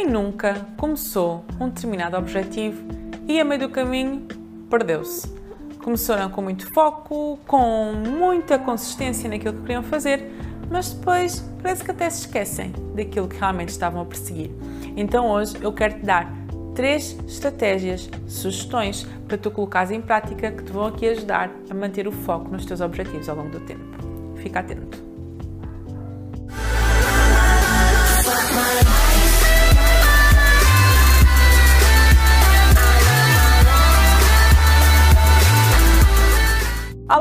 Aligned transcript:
Quem 0.00 0.08
nunca 0.08 0.66
começou 0.78 1.44
um 1.60 1.68
determinado 1.68 2.16
objetivo 2.16 2.82
e 3.28 3.38
a 3.38 3.44
meio 3.44 3.60
do 3.60 3.68
caminho 3.68 4.26
perdeu-se? 4.70 5.28
Começaram 5.84 6.30
com 6.30 6.40
muito 6.40 6.72
foco, 6.72 7.38
com 7.46 7.92
muita 7.92 8.58
consistência 8.58 9.28
naquilo 9.28 9.56
que 9.56 9.60
queriam 9.60 9.82
fazer, 9.82 10.24
mas 10.70 10.94
depois 10.94 11.46
parece 11.62 11.84
que 11.84 11.90
até 11.90 12.08
se 12.08 12.20
esquecem 12.20 12.72
daquilo 12.94 13.28
que 13.28 13.36
realmente 13.36 13.68
estavam 13.68 14.00
a 14.00 14.06
perseguir. 14.06 14.50
Então 14.96 15.28
hoje 15.30 15.58
eu 15.60 15.70
quero 15.70 15.92
te 15.98 16.06
dar 16.06 16.32
três 16.74 17.18
estratégias, 17.28 18.08
sugestões 18.26 19.06
para 19.28 19.36
tu 19.36 19.50
colocares 19.50 19.90
em 19.90 20.00
prática 20.00 20.50
que 20.50 20.64
te 20.64 20.72
vão 20.72 20.86
aqui 20.86 21.08
ajudar 21.08 21.50
a 21.68 21.74
manter 21.74 22.08
o 22.08 22.12
foco 22.12 22.48
nos 22.48 22.64
teus 22.64 22.80
objetivos 22.80 23.28
ao 23.28 23.36
longo 23.36 23.50
do 23.50 23.60
tempo. 23.60 23.84
Fica 24.36 24.60
atento. 24.60 25.09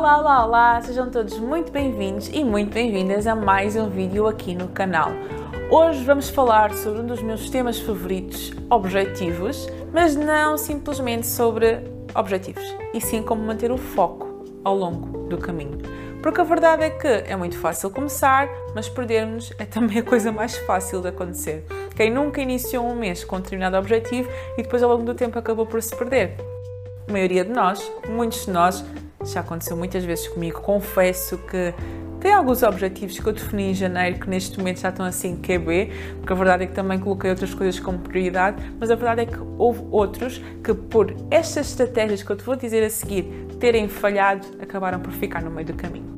Olá, 0.09 0.17
olá, 0.17 0.45
olá! 0.45 0.81
Sejam 0.81 1.11
todos 1.11 1.37
muito 1.37 1.71
bem-vindos 1.71 2.29
e 2.29 2.43
muito 2.43 2.73
bem-vindas 2.73 3.27
a 3.27 3.35
mais 3.35 3.75
um 3.75 3.91
vídeo 3.91 4.25
aqui 4.25 4.55
no 4.55 4.67
canal. 4.69 5.11
Hoje 5.69 6.03
vamos 6.03 6.31
falar 6.31 6.73
sobre 6.73 7.01
um 7.01 7.05
dos 7.05 7.21
meus 7.21 7.47
temas 7.47 7.79
favoritos, 7.79 8.51
objetivos, 8.71 9.67
mas 9.93 10.15
não 10.15 10.57
simplesmente 10.57 11.27
sobre 11.27 11.81
objetivos, 12.15 12.63
e 12.91 12.99
sim 12.99 13.21
como 13.21 13.43
manter 13.43 13.71
o 13.71 13.77
foco 13.77 14.43
ao 14.63 14.75
longo 14.75 15.27
do 15.29 15.37
caminho. 15.37 15.77
Porque 16.23 16.41
a 16.41 16.43
verdade 16.43 16.85
é 16.85 16.89
que 16.89 17.07
é 17.07 17.35
muito 17.35 17.59
fácil 17.59 17.91
começar, 17.91 18.49
mas 18.73 18.89
perdermos 18.89 19.53
é 19.59 19.65
também 19.65 19.99
a 19.99 20.03
coisa 20.03 20.31
mais 20.31 20.57
fácil 20.57 21.01
de 21.01 21.09
acontecer. 21.09 21.63
Quem 21.95 22.09
nunca 22.09 22.41
iniciou 22.41 22.83
um 22.83 22.95
mês 22.95 23.23
com 23.23 23.35
um 23.35 23.41
determinado 23.41 23.77
objetivo 23.77 24.27
e 24.57 24.63
depois 24.63 24.81
ao 24.81 24.89
longo 24.89 25.03
do 25.03 25.13
tempo 25.13 25.37
acabou 25.37 25.67
por 25.67 25.83
se 25.83 25.95
perder? 25.95 26.35
A 27.07 27.11
maioria 27.11 27.45
de 27.45 27.51
nós, 27.51 27.79
muitos 28.07 28.45
de 28.45 28.51
nós, 28.51 28.83
já 29.33 29.41
aconteceu 29.41 29.75
muitas 29.75 30.03
vezes 30.03 30.27
comigo. 30.27 30.61
Confesso 30.61 31.37
que 31.37 31.73
tem 32.19 32.33
alguns 32.33 32.63
objetivos 32.63 33.17
que 33.17 33.25
eu 33.25 33.31
defini 33.31 33.71
em 33.71 33.73
janeiro 33.73 34.19
que 34.19 34.29
neste 34.29 34.57
momento 34.57 34.81
já 34.81 34.89
estão 34.89 35.05
assim 35.05 35.37
QB, 35.37 35.91
porque 36.17 36.33
a 36.33 36.35
verdade 36.35 36.63
é 36.63 36.67
que 36.67 36.73
também 36.73 36.99
coloquei 36.99 37.29
outras 37.29 37.53
coisas 37.53 37.79
como 37.79 37.99
prioridade, 37.99 38.61
mas 38.79 38.91
a 38.91 38.95
verdade 38.95 39.21
é 39.21 39.25
que 39.25 39.39
houve 39.57 39.85
outros 39.89 40.41
que, 40.63 40.73
por 40.73 41.15
estas 41.31 41.69
estratégias 41.69 42.21
que 42.21 42.29
eu 42.29 42.35
te 42.35 42.43
vou 42.43 42.55
dizer 42.55 42.83
a 42.83 42.89
seguir 42.89 43.23
terem 43.59 43.87
falhado, 43.87 44.45
acabaram 44.61 44.99
por 44.99 45.13
ficar 45.13 45.41
no 45.41 45.51
meio 45.51 45.67
do 45.67 45.73
caminho. 45.73 46.08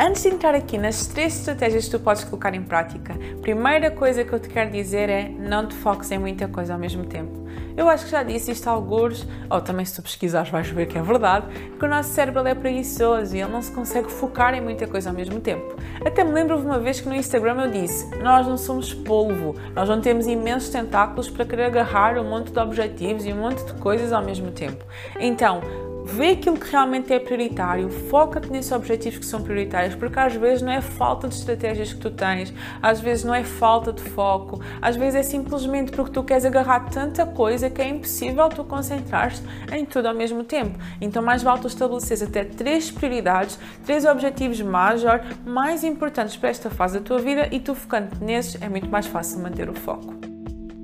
Antes 0.00 0.22
de 0.22 0.28
entrar 0.28 0.54
aqui 0.54 0.78
nas 0.78 1.08
três 1.08 1.36
estratégias 1.36 1.86
que 1.86 1.90
tu 1.90 1.98
podes 1.98 2.22
colocar 2.22 2.54
em 2.54 2.62
prática, 2.62 3.16
primeira 3.42 3.90
coisa 3.90 4.22
que 4.22 4.32
eu 4.32 4.38
te 4.38 4.48
quero 4.48 4.70
dizer 4.70 5.10
é 5.10 5.28
não 5.28 5.66
te 5.66 5.74
foques 5.74 6.08
em 6.12 6.18
muita 6.18 6.46
coisa 6.46 6.72
ao 6.72 6.78
mesmo 6.78 7.04
tempo. 7.04 7.48
Eu 7.76 7.88
acho 7.88 8.04
que 8.04 8.12
já 8.12 8.22
disse 8.22 8.52
isto 8.52 8.68
a 8.68 8.70
alguns, 8.70 9.26
ou 9.50 9.60
também 9.60 9.84
se 9.84 9.96
tu 9.96 10.02
pesquisares 10.02 10.50
vais 10.50 10.68
ver 10.68 10.86
que 10.86 10.96
é 10.96 11.02
verdade, 11.02 11.46
que 11.76 11.84
o 11.84 11.88
nosso 11.88 12.10
cérebro 12.10 12.46
é 12.46 12.54
preguiçoso 12.54 13.34
e 13.34 13.40
ele 13.40 13.50
não 13.50 13.60
se 13.60 13.72
consegue 13.72 14.08
focar 14.08 14.54
em 14.54 14.60
muita 14.60 14.86
coisa 14.86 15.10
ao 15.10 15.16
mesmo 15.16 15.40
tempo. 15.40 15.76
Até 16.04 16.22
me 16.22 16.30
lembro 16.30 16.56
de 16.58 16.64
uma 16.64 16.78
vez 16.78 17.00
que 17.00 17.08
no 17.08 17.14
Instagram 17.14 17.62
eu 17.62 17.70
disse: 17.70 18.06
Nós 18.18 18.46
não 18.46 18.56
somos 18.56 18.94
polvo, 18.94 19.56
nós 19.74 19.88
não 19.88 20.00
temos 20.00 20.28
imensos 20.28 20.68
tentáculos 20.70 21.28
para 21.28 21.44
querer 21.44 21.64
agarrar 21.64 22.18
um 22.18 22.28
monte 22.28 22.52
de 22.52 22.58
objetivos 22.58 23.26
e 23.26 23.32
um 23.32 23.40
monte 23.40 23.64
de 23.64 23.72
coisas 23.74 24.12
ao 24.12 24.24
mesmo 24.24 24.52
tempo. 24.52 24.84
Então, 25.18 25.60
vê 26.08 26.30
aquilo 26.30 26.56
que 26.58 26.70
realmente 26.70 27.12
é 27.12 27.18
prioritário, 27.18 27.90
foca-te 27.90 28.50
nesses 28.50 28.72
objetivos 28.72 29.18
que 29.18 29.26
são 29.26 29.42
prioritários, 29.42 29.94
porque 29.94 30.18
às 30.18 30.34
vezes 30.34 30.62
não 30.62 30.72
é 30.72 30.80
falta 30.80 31.28
de 31.28 31.34
estratégias 31.34 31.92
que 31.92 32.00
tu 32.00 32.10
tens, 32.10 32.52
às 32.82 32.98
vezes 33.00 33.24
não 33.24 33.34
é 33.34 33.44
falta 33.44 33.92
de 33.92 34.02
foco, 34.02 34.60
às 34.80 34.96
vezes 34.96 35.14
é 35.16 35.22
simplesmente 35.22 35.92
porque 35.92 36.10
tu 36.10 36.24
queres 36.24 36.44
agarrar 36.44 36.88
tanta 36.90 37.26
coisa 37.26 37.68
que 37.68 37.82
é 37.82 37.88
impossível 37.88 38.48
tu 38.48 38.64
concentrar-te 38.64 39.42
em 39.72 39.84
tudo 39.84 40.08
ao 40.08 40.14
mesmo 40.14 40.42
tempo. 40.42 40.78
Então, 41.00 41.22
mais 41.22 41.42
vale 41.42 41.60
tu 41.60 41.68
estabeleceres 41.68 42.22
até 42.22 42.44
três 42.44 42.90
prioridades, 42.90 43.58
três 43.84 44.04
objetivos 44.06 44.60
major, 44.62 45.20
mais 45.44 45.84
importantes 45.84 46.36
para 46.36 46.48
esta 46.48 46.70
fase 46.70 46.98
da 46.98 47.04
tua 47.04 47.18
vida 47.18 47.48
e 47.52 47.60
tu 47.60 47.74
focando 47.74 48.08
nesses 48.20 48.60
é 48.60 48.68
muito 48.68 48.88
mais 48.88 49.06
fácil 49.06 49.40
manter 49.40 49.68
o 49.68 49.74
foco. 49.74 50.37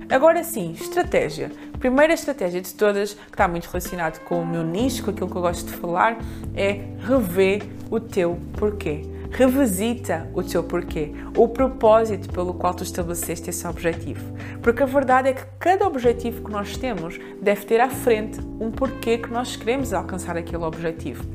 Agora 0.09 0.43
sim, 0.43 0.71
estratégia. 0.73 1.51
Primeira 1.79 2.13
estratégia 2.13 2.61
de 2.61 2.73
todas, 2.73 3.13
que 3.13 3.31
está 3.31 3.47
muito 3.47 3.65
relacionado 3.65 4.19
com 4.23 4.41
o 4.41 4.45
meu 4.45 4.63
nicho, 4.63 5.03
com 5.03 5.11
aquilo 5.11 5.29
que 5.29 5.35
eu 5.35 5.41
gosto 5.41 5.65
de 5.65 5.77
falar, 5.77 6.17
é 6.55 6.81
rever 6.99 7.63
o 7.89 7.99
teu 7.99 8.39
porquê. 8.53 9.01
Revisita 9.31 10.29
o 10.33 10.41
teu 10.41 10.63
porquê, 10.63 11.11
o 11.35 11.47
propósito 11.47 12.29
pelo 12.31 12.53
qual 12.53 12.73
tu 12.73 12.83
estabeleceste 12.83 13.49
esse 13.49 13.67
objetivo. 13.67 14.23
Porque 14.61 14.83
a 14.83 14.85
verdade 14.85 15.29
é 15.29 15.33
que 15.33 15.43
cada 15.59 15.85
objetivo 15.85 16.43
que 16.43 16.51
nós 16.51 16.77
temos 16.77 17.19
deve 17.41 17.65
ter 17.65 17.81
à 17.81 17.89
frente 17.89 18.39
um 18.59 18.71
porquê 18.71 19.17
que 19.17 19.29
nós 19.29 19.55
queremos 19.55 19.91
alcançar 19.91 20.37
aquele 20.37 20.63
objetivo. 20.63 21.34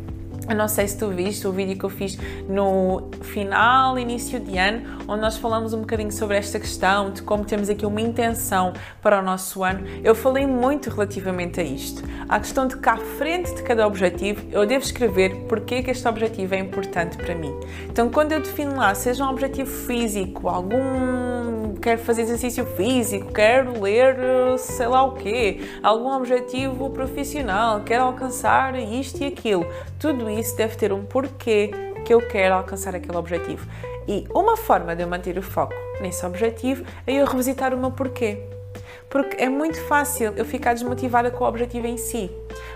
Eu 0.51 0.57
não 0.57 0.67
sei 0.67 0.89
se 0.89 0.99
tu 0.99 1.07
viste 1.11 1.47
o 1.47 1.53
vídeo 1.53 1.79
que 1.79 1.85
eu 1.85 1.89
fiz 1.89 2.19
no 2.49 3.09
final, 3.23 3.97
início 3.97 4.41
de 4.41 4.59
ano, 4.59 5.05
onde 5.07 5.21
nós 5.21 5.37
falamos 5.37 5.73
um 5.73 5.83
bocadinho 5.83 6.11
sobre 6.11 6.37
esta 6.37 6.59
questão 6.59 7.13
de 7.13 7.23
como 7.23 7.45
temos 7.45 7.71
aqui 7.71 7.87
uma 7.87 8.01
intenção 8.01 8.73
para 9.01 9.21
o 9.21 9.23
nosso 9.23 9.63
ano. 9.63 9.87
Eu 10.03 10.13
falei 10.13 10.49
muito 10.49 10.91
relativamente 10.91 11.61
a 11.61 11.63
isto. 11.63 12.03
A 12.29 12.41
questão 12.41 12.67
de 12.67 12.77
que 12.77 12.89
à 12.89 12.97
frente 12.97 13.55
de 13.55 13.63
cada 13.63 13.87
objetivo 13.87 14.45
eu 14.51 14.67
devo 14.67 14.85
escrever 14.85 15.37
porque 15.49 15.77
é 15.77 15.83
que 15.85 15.93
este 15.93 16.09
objetivo 16.09 16.53
é 16.53 16.59
importante 16.59 17.17
para 17.17 17.33
mim. 17.33 17.55
Então, 17.89 18.11
quando 18.11 18.33
eu 18.33 18.41
defino 18.41 18.77
lá, 18.77 18.93
seja 18.93 19.25
um 19.25 19.31
objetivo 19.31 19.71
físico, 19.71 20.49
algum 20.49 21.61
quero 21.81 22.01
fazer 22.01 22.23
exercício 22.23 22.67
físico, 22.67 23.33
quero 23.33 23.81
ler 23.81 24.17
sei 24.59 24.87
lá 24.87 25.03
o 25.03 25.13
quê, 25.13 25.61
algum 25.83 26.11
objetivo 26.13 26.91
profissional, 26.91 27.81
quero 27.81 28.05
alcançar 28.05 28.79
isto 28.79 29.23
e 29.23 29.27
aquilo, 29.27 29.67
tudo 30.01 30.31
isso 30.31 30.57
deve 30.57 30.77
ter 30.77 30.93
um 30.93 31.05
porquê 31.05 31.71
que 32.05 32.13
eu 32.13 32.27
quero 32.27 32.55
alcançar 32.55 32.95
aquele 32.95 33.17
objetivo. 33.19 33.69
E 34.09 34.27
uma 34.35 34.57
forma 34.57 34.97
de 34.97 35.03
eu 35.03 35.09
manter 35.09 35.37
o 35.37 35.43
foco 35.43 35.75
nesse 36.01 36.25
objetivo 36.25 36.85
é 37.07 37.13
eu 37.13 37.27
revisitar 37.27 37.75
o 37.75 37.77
meu 37.77 37.91
porquê. 37.91 38.43
Porque 39.11 39.43
é 39.43 39.49
muito 39.49 39.79
fácil 39.83 40.33
eu 40.37 40.45
ficar 40.45 40.73
desmotivada 40.73 41.31
com 41.31 41.45
o 41.45 41.47
objetivo 41.47 41.87
em 41.87 41.99
si. 41.99 42.31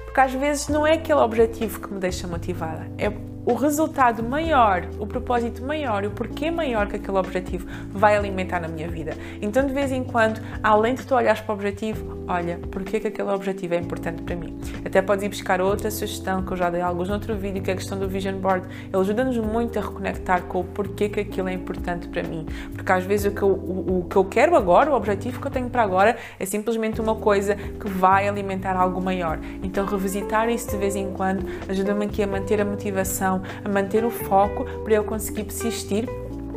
Porque 0.05 0.21
às 0.21 0.35
vezes 0.35 0.69
não 0.69 0.87
é 0.87 0.93
aquele 0.93 1.21
objetivo 1.21 1.81
que 1.81 1.93
me 1.93 1.99
deixa 1.99 2.29
motivada, 2.29 2.87
é 2.99 3.11
o 3.47 3.55
resultado 3.55 4.23
maior, 4.23 4.89
o 4.99 5.07
propósito 5.07 5.63
maior, 5.63 6.05
o 6.05 6.11
porquê 6.11 6.51
maior 6.51 6.87
que 6.87 6.97
aquele 6.97 7.19
objetivo 7.19 7.67
vai 7.91 8.17
alimentar 8.17 8.61
na 8.61 8.69
minha 8.69 8.89
vida. 8.89 9.15
Então, 9.43 9.67
de 9.67 9.73
vez 9.73 9.93
em 9.93 10.03
quando, 10.03 10.41
além 10.63 10.95
de 10.95 11.07
tu 11.07 11.15
olhares 11.15 11.41
para 11.41 11.53
o 11.53 11.55
objetivo, 11.55 12.25
olha, 12.27 12.59
porquê 12.71 12.99
que 12.99 13.09
aquele 13.09 13.31
objetivo 13.31 13.75
é 13.75 13.79
importante 13.79 14.23
para 14.23 14.35
mim. 14.35 14.59
Até 14.85 15.03
podes 15.03 15.25
ir 15.25 15.29
buscar 15.29 15.61
outra 15.61 15.91
sugestão 15.91 16.43
que 16.43 16.53
eu 16.53 16.57
já 16.57 16.71
dei 16.71 16.81
alguns 16.81 17.09
no 17.09 17.15
outro 17.15 17.37
vídeo, 17.37 17.63
que 17.63 17.71
é 17.71 17.75
a 17.75 17.77
questão 17.77 17.99
do 17.99 18.09
Vision 18.09 18.37
Board. 18.37 18.67
Ele 18.85 18.97
ajuda-nos 18.97 19.37
muito 19.39 19.79
a 19.79 19.83
reconectar 19.83 20.43
com 20.45 20.61
o 20.61 20.65
porquê 20.65 21.09
que 21.09 21.21
aquilo 21.21 21.49
é 21.49 21.53
importante 21.53 22.09
para 22.09 22.23
mim. 22.23 22.47
Porque 22.75 22.91
às 22.93 23.05
vezes 23.05 23.31
o 23.31 23.35
que, 23.35 23.43
eu, 23.43 23.49
o, 23.49 23.99
o 24.01 24.05
que 24.05 24.17
eu 24.17 24.25
quero 24.25 24.57
agora, 24.57 24.91
o 24.91 24.95
objetivo 24.95 25.41
que 25.41 25.47
eu 25.47 25.51
tenho 25.51 25.69
para 25.69 25.83
agora, 25.83 26.17
é 26.39 26.47
simplesmente 26.47 27.01
uma 27.01 27.17
coisa 27.17 27.55
que 27.55 27.89
vai 27.89 28.27
alimentar 28.27 28.75
algo 28.75 29.03
maior. 29.03 29.39
Então, 29.63 29.85
revisitar 29.85 30.49
isso 30.49 30.71
de 30.71 30.77
vez 30.79 30.97
em 30.97 31.13
quando 31.13 31.45
ajuda-me 31.69 32.07
aqui 32.07 32.23
a 32.23 32.27
manter 32.27 32.61
a 32.61 32.65
motivação 32.65 33.34
a 33.65 33.69
manter 33.69 34.05
o 34.05 34.11
foco 34.11 34.65
para 34.83 34.95
eu 34.95 35.05
conseguir 35.05 35.45
persistir 35.45 36.09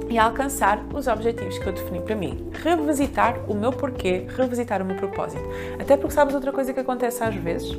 e 0.09 0.17
alcançar 0.17 0.81
os 0.93 1.07
objetivos 1.07 1.57
que 1.57 1.67
eu 1.67 1.73
defini 1.73 1.99
para 2.01 2.15
mim. 2.15 2.49
Revisitar 2.63 3.39
o 3.47 3.53
meu 3.53 3.71
porquê, 3.71 4.25
revisitar 4.35 4.81
o 4.81 4.85
meu 4.85 4.95
propósito. 4.95 5.43
Até 5.79 5.97
porque 5.97 6.13
sabes 6.13 6.33
outra 6.33 6.51
coisa 6.51 6.73
que 6.73 6.79
acontece 6.79 7.23
às 7.23 7.35
vezes? 7.35 7.69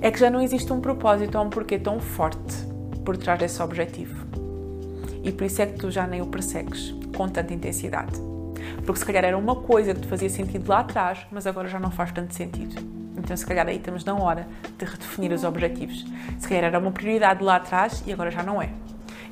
É 0.00 0.10
que 0.10 0.18
já 0.18 0.28
não 0.28 0.40
existe 0.40 0.72
um 0.72 0.80
propósito 0.80 1.38
ou 1.38 1.44
um 1.44 1.50
porquê 1.50 1.78
tão 1.78 2.00
forte 2.00 2.54
por 3.04 3.16
trás 3.16 3.38
desse 3.38 3.62
objetivo. 3.62 4.26
E 5.22 5.32
por 5.32 5.44
isso 5.44 5.62
é 5.62 5.66
que 5.66 5.78
tu 5.78 5.90
já 5.90 6.06
nem 6.06 6.20
o 6.20 6.26
persegues 6.26 6.94
com 7.16 7.28
tanta 7.28 7.54
intensidade. 7.54 8.20
Porque 8.84 8.98
se 8.98 9.06
calhar 9.06 9.24
era 9.24 9.38
uma 9.38 9.56
coisa 9.56 9.94
que 9.94 10.00
te 10.00 10.08
fazia 10.08 10.28
sentido 10.28 10.68
lá 10.68 10.80
atrás, 10.80 11.26
mas 11.30 11.46
agora 11.46 11.68
já 11.68 11.78
não 11.78 11.90
faz 11.90 12.12
tanto 12.12 12.34
sentido. 12.34 13.03
Então, 13.16 13.36
se 13.36 13.46
calhar 13.46 13.66
aí 13.66 13.76
estamos 13.76 14.04
na 14.04 14.14
hora 14.14 14.46
de 14.78 14.84
redefinir 14.84 15.32
os 15.32 15.44
objetivos. 15.44 16.04
Se 16.38 16.48
calhar 16.48 16.64
era 16.64 16.78
uma 16.78 16.90
prioridade 16.90 17.42
lá 17.42 17.56
atrás 17.56 18.02
e 18.06 18.12
agora 18.12 18.30
já 18.30 18.42
não 18.42 18.60
é. 18.60 18.70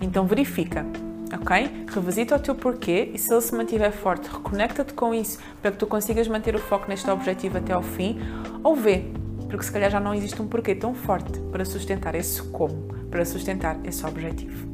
Então, 0.00 0.26
verifica, 0.26 0.86
ok? 1.32 1.86
Revisita 1.92 2.36
o 2.36 2.38
teu 2.38 2.54
porquê 2.54 3.10
e 3.12 3.18
se 3.18 3.32
ele 3.32 3.40
se 3.40 3.54
mantiver 3.54 3.92
forte, 3.92 4.28
reconecta-te 4.28 4.92
com 4.92 5.14
isso 5.14 5.38
para 5.60 5.70
que 5.72 5.78
tu 5.78 5.86
consigas 5.86 6.28
manter 6.28 6.54
o 6.54 6.58
foco 6.58 6.88
neste 6.88 7.08
objetivo 7.10 7.58
até 7.58 7.72
ao 7.72 7.82
fim 7.82 8.18
ou 8.62 8.76
vê, 8.76 9.04
porque 9.48 9.64
se 9.64 9.72
calhar 9.72 9.90
já 9.90 10.00
não 10.00 10.14
existe 10.14 10.40
um 10.40 10.46
porquê 10.46 10.74
tão 10.74 10.94
forte 10.94 11.38
para 11.50 11.64
sustentar 11.64 12.14
esse 12.14 12.42
como, 12.42 12.82
para 13.10 13.24
sustentar 13.24 13.78
esse 13.84 14.04
objetivo. 14.06 14.70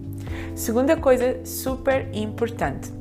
Segunda 0.54 0.96
coisa 0.96 1.44
super 1.44 2.08
importante 2.12 2.92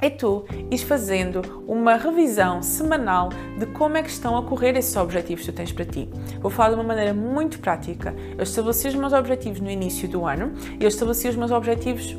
é 0.00 0.10
tu 0.10 0.44
ires 0.70 0.82
fazendo 0.82 1.64
uma 1.66 1.96
revisão 1.96 2.62
semanal 2.62 3.30
de 3.58 3.66
como 3.66 3.96
é 3.96 4.02
que 4.02 4.10
estão 4.10 4.36
a 4.36 4.42
correr 4.42 4.76
esses 4.76 4.94
objetivos 4.96 5.44
que 5.44 5.52
tu 5.52 5.56
tens 5.56 5.72
para 5.72 5.84
ti. 5.84 6.08
Vou 6.40 6.50
falar 6.50 6.70
de 6.70 6.74
uma 6.74 6.84
maneira 6.84 7.14
muito 7.14 7.58
prática. 7.58 8.14
Eu 8.36 8.42
estabeleci 8.42 8.88
os 8.88 8.94
meus 8.94 9.12
objetivos 9.12 9.60
no 9.60 9.70
início 9.70 10.08
do 10.08 10.24
ano 10.24 10.52
e 10.78 10.84
eu 10.84 10.88
estabeleci 10.88 11.28
os 11.28 11.36
meus 11.36 11.50
objetivos 11.50 12.16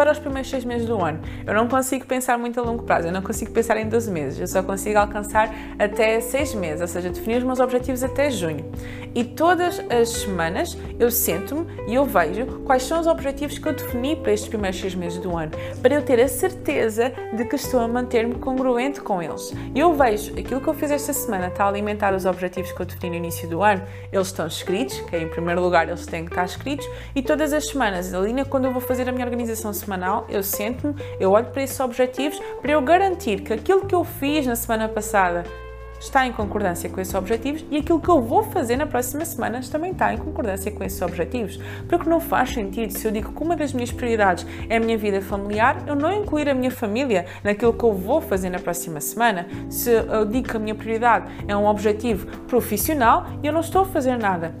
para 0.00 0.12
os 0.12 0.18
primeiros 0.18 0.48
seis 0.48 0.64
meses 0.64 0.86
do 0.86 0.98
ano. 1.04 1.20
Eu 1.46 1.52
não 1.52 1.68
consigo 1.68 2.06
pensar 2.06 2.38
muito 2.38 2.58
a 2.58 2.62
longo 2.62 2.84
prazo, 2.84 3.08
eu 3.08 3.12
não 3.12 3.20
consigo 3.20 3.50
pensar 3.50 3.76
em 3.76 3.86
12 3.86 4.10
meses, 4.10 4.40
eu 4.40 4.46
só 4.46 4.62
consigo 4.62 4.98
alcançar 4.98 5.54
até 5.78 6.18
seis 6.22 6.54
meses, 6.54 6.80
ou 6.80 6.88
seja, 6.88 7.10
definir 7.10 7.36
os 7.36 7.44
meus 7.44 7.60
objetivos 7.60 8.02
até 8.02 8.30
junho. 8.30 8.64
E 9.14 9.24
todas 9.24 9.78
as 9.90 10.08
semanas 10.08 10.74
eu 10.98 11.10
sento-me 11.10 11.66
e 11.86 11.94
eu 11.94 12.06
vejo 12.06 12.46
quais 12.64 12.84
são 12.84 12.98
os 12.98 13.06
objetivos 13.06 13.58
que 13.58 13.68
eu 13.68 13.74
defini 13.74 14.16
para 14.16 14.32
estes 14.32 14.48
primeiros 14.48 14.80
seis 14.80 14.94
meses 14.94 15.18
do 15.18 15.36
ano, 15.36 15.50
para 15.82 15.94
eu 15.94 16.00
ter 16.00 16.18
a 16.18 16.28
certeza 16.28 17.12
de 17.36 17.44
que 17.44 17.56
estou 17.56 17.80
a 17.80 17.88
manter-me 17.88 18.36
congruente 18.36 19.02
com 19.02 19.22
eles. 19.22 19.52
E 19.74 19.80
eu 19.80 19.92
vejo 19.92 20.32
aquilo 20.32 20.62
que 20.62 20.68
eu 20.68 20.74
fiz 20.74 20.90
esta 20.90 21.12
semana 21.12 21.48
está 21.48 21.64
a 21.64 21.68
alimentar 21.68 22.14
os 22.14 22.24
objetivos 22.24 22.72
que 22.72 22.80
eu 22.80 22.86
defini 22.86 23.10
no 23.10 23.16
início 23.16 23.46
do 23.46 23.62
ano, 23.62 23.82
eles 24.10 24.28
estão 24.28 24.46
escritos, 24.46 24.98
que 25.00 25.16
é, 25.16 25.20
em 25.20 25.28
primeiro 25.28 25.60
lugar 25.60 25.88
eles 25.88 26.06
têm 26.06 26.24
que 26.24 26.30
estar 26.30 26.46
escritos, 26.46 26.88
e 27.14 27.20
todas 27.20 27.52
as 27.52 27.66
semanas, 27.66 28.14
ali 28.14 28.30
quando 28.44 28.64
eu 28.64 28.72
vou 28.72 28.80
fazer 28.80 29.06
a 29.06 29.12
minha 29.12 29.26
organização 29.26 29.72
semanal, 29.72 29.89
eu 30.28 30.42
sento-me, 30.42 30.94
eu 31.18 31.30
olho 31.30 31.46
para 31.46 31.62
esses 31.62 31.78
objetivos 31.80 32.38
para 32.60 32.72
eu 32.72 32.82
garantir 32.82 33.40
que 33.40 33.52
aquilo 33.52 33.86
que 33.86 33.94
eu 33.94 34.04
fiz 34.04 34.46
na 34.46 34.56
semana 34.56 34.88
passada 34.88 35.44
está 36.00 36.26
em 36.26 36.32
concordância 36.32 36.88
com 36.88 37.00
esses 37.00 37.14
objetivos 37.14 37.64
e 37.70 37.76
aquilo 37.76 38.00
que 38.00 38.08
eu 38.08 38.20
vou 38.22 38.42
fazer 38.44 38.76
na 38.76 38.86
próxima 38.86 39.24
semana 39.24 39.60
também 39.70 39.92
está 39.92 40.12
em 40.12 40.16
concordância 40.16 40.72
com 40.72 40.82
esses 40.82 41.00
objetivos. 41.02 41.60
Porque 41.88 42.08
não 42.08 42.18
faz 42.18 42.50
sentido 42.50 42.90
se 42.92 43.06
eu 43.06 43.12
digo 43.12 43.32
que 43.32 43.42
uma 43.42 43.54
das 43.54 43.72
minhas 43.72 43.92
prioridades 43.92 44.46
é 44.68 44.76
a 44.76 44.80
minha 44.80 44.96
vida 44.96 45.20
familiar, 45.20 45.84
eu 45.86 45.94
não 45.94 46.10
incluir 46.10 46.48
a 46.48 46.54
minha 46.54 46.70
família 46.70 47.26
naquilo 47.44 47.74
que 47.74 47.84
eu 47.84 47.92
vou 47.92 48.20
fazer 48.20 48.48
na 48.48 48.58
próxima 48.58 49.00
semana. 49.00 49.46
Se 49.68 49.90
eu 49.90 50.24
digo 50.24 50.48
que 50.48 50.56
a 50.56 50.60
minha 50.60 50.74
prioridade 50.74 51.30
é 51.46 51.54
um 51.54 51.66
objetivo 51.66 52.26
profissional 52.46 53.26
e 53.42 53.46
eu 53.46 53.52
não 53.52 53.60
estou 53.60 53.82
a 53.82 53.86
fazer 53.86 54.16
nada 54.16 54.54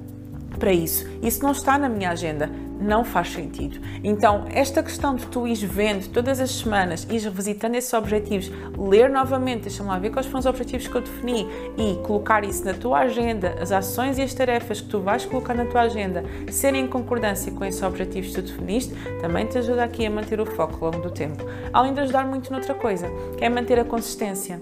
para 0.58 0.72
isso. 0.72 1.08
Isso 1.22 1.42
não 1.42 1.52
está 1.52 1.78
na 1.78 1.88
minha 1.88 2.10
agenda 2.10 2.50
não 2.80 3.04
faz 3.04 3.30
sentido. 3.32 3.80
Então, 4.02 4.44
esta 4.52 4.82
questão 4.82 5.14
de 5.14 5.26
tu 5.26 5.46
ires 5.46 5.62
vendo 5.62 6.08
todas 6.08 6.40
as 6.40 6.50
semanas, 6.50 7.06
ires 7.10 7.24
revisitando 7.24 7.76
esses 7.76 7.92
objetivos, 7.92 8.50
ler 8.78 9.10
novamente, 9.10 9.62
deixa-me 9.62 9.88
lá 9.88 9.98
ver 9.98 10.10
quais 10.10 10.26
foram 10.26 10.40
os 10.40 10.46
objetivos 10.46 10.88
que 10.88 10.94
eu 10.94 11.00
defini 11.00 11.46
e 11.76 11.96
colocar 12.06 12.44
isso 12.44 12.64
na 12.64 12.74
tua 12.74 13.00
agenda, 13.00 13.56
as 13.60 13.70
ações 13.70 14.18
e 14.18 14.22
as 14.22 14.32
tarefas 14.32 14.80
que 14.80 14.88
tu 14.88 15.00
vais 15.00 15.24
colocar 15.24 15.54
na 15.54 15.64
tua 15.66 15.82
agenda 15.82 16.24
serem 16.50 16.84
em 16.84 16.86
concordância 16.86 17.52
com 17.52 17.64
esses 17.64 17.82
objetivos 17.82 18.34
que 18.34 18.42
tu 18.42 18.42
definiste, 18.42 18.94
também 19.20 19.46
te 19.46 19.58
ajuda 19.58 19.84
aqui 19.84 20.06
a 20.06 20.10
manter 20.10 20.40
o 20.40 20.46
foco 20.46 20.84
ao 20.84 20.92
longo 20.92 21.08
do 21.08 21.10
tempo. 21.10 21.44
Além 21.72 21.92
de 21.92 22.00
ajudar 22.00 22.26
muito 22.26 22.50
noutra 22.50 22.74
coisa, 22.74 23.06
que 23.36 23.44
é 23.44 23.48
manter 23.48 23.78
a 23.78 23.84
consistência. 23.84 24.60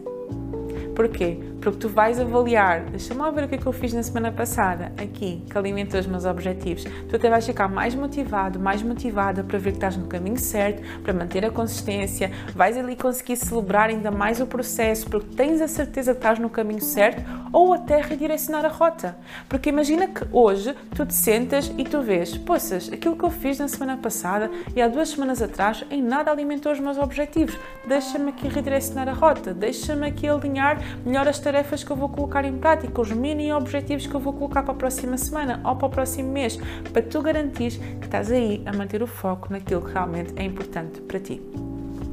Porquê? 0.95 1.39
Porque 1.61 1.79
tu 1.79 1.89
vais 1.89 2.21
avaliar, 2.21 2.83
deixa-me 2.83 3.21
lá 3.21 3.31
ver 3.31 3.45
o 3.45 3.49
que 3.49 3.57
é 3.57 3.59
que 3.59 3.67
eu 3.67 3.73
fiz 3.73 3.93
na 3.93 4.03
semana 4.03 4.31
passada, 4.31 4.93
aqui, 4.97 5.43
que 5.51 5.59
alimentou 5.59 5.99
os 5.99 6.07
meus 6.07 6.25
objetivos. 6.25 6.85
Tu 7.09 7.17
até 7.17 7.29
vais 7.29 7.45
ficar 7.45 7.69
mais 7.69 7.95
motivado, 7.95 8.59
mais 8.59 8.83
motivada 8.83 9.43
para 9.43 9.59
ver 9.59 9.73
que 9.73 9.77
estás 9.79 9.97
no 9.97 10.07
caminho 10.07 10.39
certo, 10.39 10.83
para 11.03 11.13
manter 11.13 11.45
a 11.45 11.51
consistência, 11.51 12.31
vais 12.55 12.77
ali 12.77 12.97
conseguir 12.97 13.37
celebrar 13.37 13.91
ainda 13.91 14.11
mais 14.11 14.41
o 14.41 14.47
processo, 14.47 15.09
porque 15.09 15.35
tens 15.35 15.61
a 15.61 15.69
certeza 15.69 16.13
que 16.13 16.19
estás 16.19 16.39
no 16.39 16.49
caminho 16.49 16.81
certo, 16.81 17.23
ou 17.53 17.73
até 17.73 18.01
redirecionar 18.01 18.65
a 18.65 18.69
rota. 18.69 19.17
Porque 19.49 19.69
imagina 19.69 20.07
que 20.07 20.27
hoje 20.33 20.75
tu 20.95 21.05
te 21.07 21.15
sentas 21.15 21.73
e 21.77 21.85
tu 21.85 22.03
vês, 22.03 22.37
poças, 22.37 22.91
aquilo 22.93 23.17
que 23.17 23.25
eu 23.25 23.31
fiz 23.31 23.59
na 23.59 23.69
semana 23.69 23.97
passada 23.97 24.51
e 24.75 24.83
há 24.83 24.89
duas 24.89 25.09
semanas 25.09 25.43
atrás 25.43 25.85
em 25.91 26.03
nada 26.03 26.31
alimentou 26.31 26.73
os 26.73 26.81
meus 26.81 26.99
objetivos. 26.99 27.59
Deixa-me 27.87 28.31
aqui 28.31 28.49
redirecionar 28.49 29.09
a 29.09 29.13
rota, 29.13 29.53
deixa-me 29.53 30.07
aqui 30.07 30.29
alinhar 30.29 30.79
melhor 31.05 31.27
as 31.27 31.39
tarefas 31.49 31.83
que 31.83 31.91
eu 31.91 31.97
vou 31.97 32.11
colocar 32.11 32.45
em 32.45 32.59
prática, 32.59 33.01
os 33.01 33.11
mini 33.11 33.51
objetivos 33.51 34.07
que 34.07 34.15
eu 34.15 34.21
vou 34.21 34.35
colocar 34.35 34.63
para 34.63 34.73
a 34.73 34.77
próxima 34.77 35.17
semana 35.17 35.63
ou 35.65 35.77
para 35.77 35.87
o 35.87 35.91
próximo 35.91 36.31
mês, 36.31 36.59
para 36.93 37.01
tu 37.01 37.23
garantir 37.23 37.71
que 37.99 38.05
estás 38.05 38.31
aí 38.31 38.63
a 38.67 38.73
manter 38.77 39.03
o 39.03 39.07
foco 39.07 39.51
naquilo 39.51 39.81
que 39.81 39.91
realmente 39.91 40.35
é 40.37 40.43
importante 40.43 41.01
para 41.01 41.19
ti. 41.19 41.41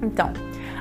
Então, 0.01 0.31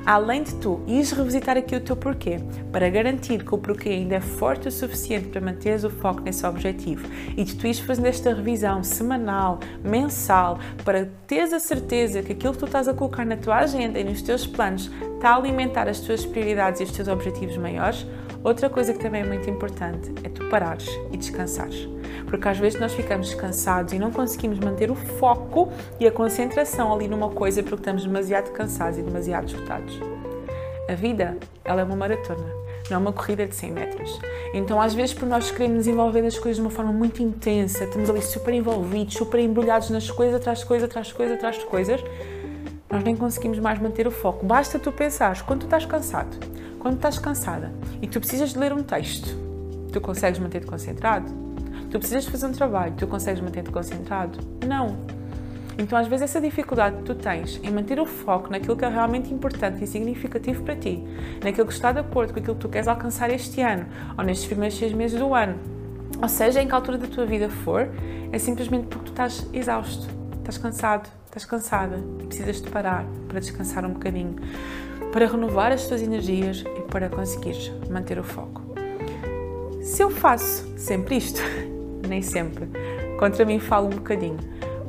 além 0.07 0.45
de 0.45 0.55
tu 0.57 0.81
ires 0.87 1.11
revisitar 1.11 1.57
aqui 1.57 1.75
o 1.75 1.81
teu 1.81 1.97
porquê, 1.97 2.39
para 2.71 2.89
garantir 2.89 3.43
que 3.43 3.53
o 3.53 3.59
porquê 3.59 3.89
ainda 3.89 4.17
é 4.17 4.21
forte 4.21 4.69
o 4.69 4.71
suficiente 4.71 5.27
para 5.29 5.41
manteres 5.41 5.83
o 5.83 5.91
foco 5.91 6.21
nesse 6.21 6.47
objetivo 6.47 7.09
e 7.37 7.43
de 7.43 7.57
tu 7.57 7.67
ires 7.67 7.81
fazendo 7.81 8.07
esta 8.07 8.33
revisão 8.33 8.85
semanal, 8.85 9.59
mensal, 9.83 10.61
para 10.85 11.09
teres 11.27 11.53
a 11.53 11.59
certeza 11.59 12.23
que 12.23 12.33
aquilo 12.33 12.53
que 12.53 12.61
tu 12.61 12.67
estás 12.67 12.87
a 12.87 12.95
colocar 12.95 13.27
na 13.27 13.37
tua 13.37 13.57
agenda 13.57 13.99
e 13.99 14.05
nos 14.05 14.23
teus 14.23 14.47
planos 14.47 14.91
está 15.17 15.31
a 15.31 15.37
alimentar 15.37 15.89
as 15.89 15.99
tuas 15.99 16.25
prioridades 16.25 16.81
e 16.81 16.85
os 16.85 16.93
teus 16.93 17.09
objetivos 17.09 17.57
maiores, 17.57 18.07
outra 18.45 18.69
coisa 18.69 18.93
que 18.93 18.99
também 18.99 19.23
é 19.23 19.25
muito 19.25 19.49
importante 19.49 20.13
é 20.23 20.29
tu 20.29 20.49
parares 20.49 20.87
e 21.11 21.17
descansares. 21.17 21.89
Porque 22.27 22.47
às 22.47 22.59
vezes 22.59 22.79
nós 22.79 22.93
ficamos 22.93 23.35
cansados 23.35 23.93
e 23.93 23.99
não 23.99 24.11
conseguimos 24.11 24.59
manter 24.59 24.91
o 24.91 24.95
foco 24.95 25.73
e 25.99 26.07
a 26.07 26.13
concentração 26.13 26.93
ali 26.93 27.09
numa 27.09 27.31
coisa 27.31 27.63
porque 27.63 27.77
estamos 27.77 28.05
demasiado 28.05 28.53
cansados 28.53 28.99
e 28.99 29.03
demasiado 29.03 29.49
esgotados. 29.49 29.99
A 30.89 30.95
vida, 30.95 31.39
ela 31.65 31.81
é 31.81 31.85
uma 31.85 31.97
maratona, 31.97 32.45
não 32.91 32.97
é 32.97 33.01
uma 33.01 33.13
corrida 33.13 33.47
de 33.47 33.55
100 33.55 33.73
metros. 33.73 34.21
Então, 34.53 34.81
às 34.81 34.93
vezes, 34.93 35.15
por 35.15 35.27
nós 35.27 35.51
queremos 35.51 35.79
desenvolver 35.79 36.27
as 36.27 36.39
coisas 36.39 36.57
de 36.57 36.61
uma 36.61 36.71
forma 36.71 36.93
muito 36.93 37.23
intensa, 37.23 37.85
estamos 37.85 38.11
ali 38.11 38.21
super 38.21 38.53
envolvidos, 38.53 39.15
super 39.15 39.41
embrulhados 39.41 39.89
nas 39.89 40.11
coisas, 40.11 40.37
atrás 40.37 40.59
de 40.59 40.67
coisa, 40.67 40.85
atrás 40.85 41.07
de 41.07 41.15
coisa, 41.15 41.35
atrás 41.35 41.59
de 41.59 41.65
coisas, 41.65 42.05
nós 42.91 43.03
nem 43.03 43.17
conseguimos 43.17 43.59
mais 43.59 43.81
manter 43.81 44.07
o 44.07 44.11
foco. 44.11 44.45
Basta 44.45 44.79
tu 44.79 44.93
pensares, 44.93 45.41
quando 45.41 45.61
tu 45.61 45.67
estás 45.67 45.87
cansado, 45.87 46.37
quando 46.85 46.97
estás 46.97 47.19
cansada 47.19 47.73
e 48.03 48.07
tu 48.07 48.21
precisas 48.21 48.53
de 48.53 48.59
ler 48.59 48.71
um 48.71 48.83
texto, 48.83 49.35
tu 49.91 50.03
consegues 50.03 50.39
manter-te 50.39 50.67
concentrado? 50.67 51.33
Tu 51.91 51.99
precisas 51.99 52.25
de 52.25 52.31
fazer 52.31 52.45
um 52.45 52.53
trabalho, 52.53 52.93
tu 52.95 53.07
consegues 53.07 53.41
manter-te 53.41 53.71
concentrado? 53.71 54.39
Não. 54.69 54.95
Então, 55.79 55.99
às 55.99 56.07
vezes, 56.07 56.25
essa 56.25 56.43
dificuldade 56.43 56.99
que 56.99 57.05
tu 57.05 57.15
tens 57.15 57.59
em 57.63 57.71
manter 57.71 57.99
o 57.99 58.05
foco 58.05 58.51
naquilo 58.51 58.77
que 58.77 58.85
é 58.85 58.89
realmente 58.91 59.33
importante 59.33 59.83
e 59.83 59.87
significativo 59.87 60.63
para 60.63 60.77
ti, 60.77 61.03
naquilo 61.43 61.67
que 61.67 61.73
está 61.73 61.91
de 61.91 62.01
acordo 62.01 62.35
com 62.35 62.41
aquilo 62.41 62.55
que 62.55 62.61
tu 62.61 62.69
queres 62.69 62.87
alcançar 62.87 63.31
este 63.31 63.63
ano 63.63 63.87
ou 64.19 64.23
nestes 64.23 64.47
primeiros 64.47 64.77
seis 64.77 64.93
meses 64.93 65.19
do 65.19 65.33
ano, 65.33 65.59
ou 66.21 66.29
seja, 66.29 66.61
em 66.61 66.69
que 66.69 66.75
altura 66.75 66.99
da 66.99 67.07
tua 67.07 67.25
vida 67.25 67.49
for, 67.49 67.89
é 68.31 68.39
simplesmente 68.39 68.89
porque 68.89 69.07
tu 69.07 69.13
estás 69.13 69.47
exausto, 69.55 70.07
estás 70.37 70.59
cansado, 70.59 71.09
estás 71.25 71.47
cansada 71.47 71.99
e 72.21 72.27
precisas 72.27 72.61
de 72.61 72.69
parar 72.69 73.07
para 73.27 73.41
descansar 73.41 73.87
um 73.87 73.95
bocadinho, 73.95 74.37
para 75.15 75.29
renovar 75.29 75.71
as 75.71 75.87
tuas 75.87 76.03
energias 76.03 76.65
e 76.77 76.83
para 76.91 77.09
conseguires 77.09 77.71
manter 77.89 78.19
o 78.19 78.25
foco. 78.25 78.61
Se 79.81 80.03
eu 80.03 80.11
faço 80.11 80.67
sempre 80.77 81.17
isto, 81.17 81.41
nem 82.09 82.21
sempre, 82.21 82.69
contra 83.17 83.45
mim 83.45 83.61
falo 83.61 83.87
um 83.87 83.91
bocadinho, 83.91 84.39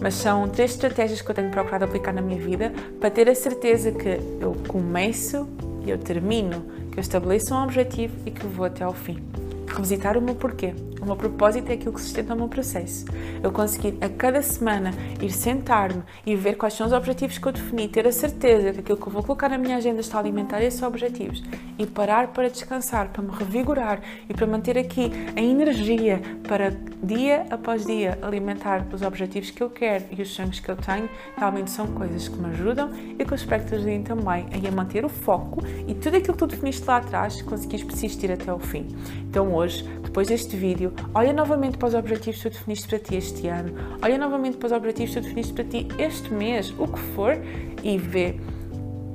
mas 0.02 0.16
são 0.16 0.50
três 0.50 0.72
estratégias 0.72 1.22
que 1.22 1.30
eu 1.30 1.36
tenho 1.36 1.52
procurado 1.52 1.86
aplicar 1.86 2.12
na 2.12 2.24
minha 2.24 2.40
vida 2.40 2.74
para 3.00 3.12
ter 3.12 3.30
a 3.30 3.36
certeza 3.36 3.92
que 3.92 4.20
eu 4.42 4.56
começo 4.68 5.48
e 5.86 5.92
eu 5.92 5.98
termino, 6.00 6.66
que 6.92 6.98
eu 6.98 7.02
estabeleço 7.02 7.54
um 7.54 7.64
objetivo 7.64 8.16
e 8.26 8.32
que 8.32 8.48
vou 8.48 8.66
até 8.66 8.84
ao 8.84 8.94
fim. 8.94 9.24
Revisitar 9.68 10.18
o 10.18 10.22
meu 10.24 10.34
porquê, 10.34 10.74
o 11.02 11.06
meu 11.06 11.16
propósito 11.16 11.70
é 11.70 11.74
aquilo 11.74 11.94
que 11.94 12.02
sustenta 12.02 12.34
o 12.34 12.38
meu 12.38 12.48
processo. 12.48 13.06
Eu 13.44 13.52
conseguir 13.52 13.98
a 14.02 14.10
cada 14.10 14.42
semana 14.42 14.92
ir 15.22 15.32
sentar-me 15.32 16.04
e 16.26 16.36
ver 16.36 16.56
quais 16.56 16.74
são 16.74 16.88
os 16.88 16.94
objetivos 16.94 17.38
que 17.38 17.48
eu 17.48 17.52
defini, 17.52 17.88
ter 17.88 18.08
a 18.08 18.12
certeza 18.12 18.74
que 18.74 18.80
aquilo 18.80 18.98
que 18.98 19.08
eu 19.08 19.12
vou 19.12 19.24
colocar 19.24 19.50
na 19.50 19.58
minha 19.58 19.78
agenda 19.78 20.02
está 20.02 20.18
a 20.18 20.22
alimentar 20.22 20.62
esses 20.62 20.82
objetivos 20.82 21.44
e 21.78 21.86
parar 21.86 22.30
para 22.30 22.50
descansar, 22.50 23.10
para 23.10 23.22
me 23.22 23.32
revigorar 23.32 24.02
e 24.30 24.34
para 24.34 24.48
manter 24.48 24.78
aqui 24.78 25.12
a 25.36 25.42
energia 25.42 26.22
para 26.48 26.74
dia 27.04 27.46
após 27.50 27.86
dia 27.86 28.18
alimentar 28.22 28.86
os 28.92 29.02
objetivos 29.02 29.52
que 29.52 29.62
eu 29.62 29.70
quero 29.70 30.06
e 30.12 30.22
os 30.22 30.34
sonhos 30.34 30.60
que 30.60 30.70
eu 30.70 30.76
tenho, 30.76 31.10
realmente 31.38 31.70
são 31.70 31.88
coisas 31.88 32.28
que 32.28 32.38
me 32.38 32.48
ajudam 32.50 32.90
e 33.18 33.24
que 33.24 33.32
eu 33.32 33.36
espero 33.36 33.64
que 33.64 33.70
te 33.70 33.76
ajudem 33.76 34.04
também 34.04 34.46
a 34.68 34.72
manter 34.72 35.06
o 35.06 35.10
foco 35.10 35.62
e 35.88 35.94
tudo 35.94 36.18
aquilo 36.18 36.34
que 36.34 36.40
tu 36.40 36.48
definiste 36.48 36.86
lá 36.86 36.98
atrás 36.98 37.42
conseguires 37.42 37.86
persistir 37.86 38.32
até 38.32 38.52
o 38.52 38.60
fim. 38.60 38.88
Então 39.30 39.54
hoje, 39.54 39.84
depois 40.04 40.28
deste 40.28 40.56
vídeo, 40.86 40.94
olha 41.14 41.34
novamente 41.34 41.78
para 41.78 41.88
os 41.88 41.94
objetivos 41.94 42.42
que 42.42 42.50
tu 42.50 42.54
definiste 42.54 42.88
para 42.88 43.00
ti 43.00 43.16
este 43.16 43.48
ano, 43.48 43.74
olha 44.02 44.18
novamente 44.18 44.58
para 44.58 44.68
os 44.68 44.72
objetivos 44.72 45.14
que 45.14 45.22
tu 45.22 45.24
definiste 45.24 45.54
para 45.54 45.64
ti 45.64 45.88
este 45.98 46.34
mês, 46.34 46.74
o 46.78 46.88
que 46.88 47.00
for, 47.16 47.38
e 47.84 47.98
vê. 47.98 48.36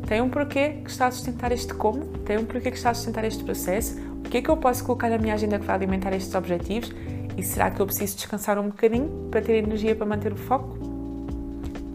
Tem 0.07 0.21
um 0.21 0.29
porquê 0.29 0.81
que 0.85 0.91
está 0.91 1.07
a 1.07 1.11
sustentar 1.11 1.53
este 1.53 1.73
como, 1.75 2.05
tem 2.25 2.39
um 2.39 2.45
porquê 2.45 2.71
que 2.71 2.77
está 2.77 2.91
a 2.91 2.95
sustentar 2.95 3.25
este 3.25 3.45
processo, 3.45 4.01
o 4.25 4.29
que 4.29 4.39
é 4.39 4.43
que 4.43 4.49
eu 4.49 4.57
posso 4.57 4.85
colocar 4.85 5.09
na 5.09 5.19
minha 5.19 5.35
agenda 5.35 5.59
que 5.59 5.65
vai 5.65 5.77
alimentar 5.77 6.13
estes 6.13 6.35
objetivos 6.35 6.93
e 7.37 7.43
será 7.43 7.71
que 7.71 7.81
eu 7.81 7.87
preciso 7.87 8.17
descansar 8.17 8.59
um 8.59 8.69
bocadinho 8.69 9.29
para 9.31 9.41
ter 9.41 9.55
energia 9.55 9.95
para 9.95 10.07
manter 10.07 10.33
o 10.33 10.37
foco? 10.37 10.79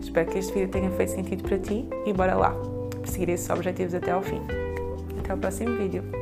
Espero 0.02 0.30
que 0.32 0.40
este 0.40 0.54
vídeo 0.54 0.70
tenha 0.70 0.90
feito 0.92 1.12
sentido 1.12 1.44
para 1.44 1.60
ti 1.60 1.86
e 2.06 2.14
bora 2.14 2.36
lá, 2.36 2.56
perseguir 3.02 3.30
esses 3.30 3.50
objetivos 3.50 3.94
até 3.94 4.12
ao 4.12 4.22
fim. 4.22 4.42
Até 5.20 5.34
o 5.34 5.38
próximo 5.38 5.76
vídeo. 5.76 6.15